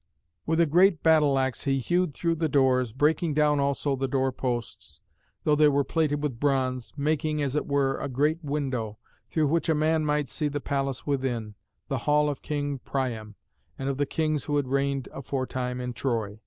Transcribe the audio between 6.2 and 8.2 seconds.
with bronze, making, as it were, a